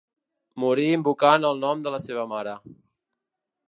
[0.63, 2.61] Morí invocant el nom de la seva mare.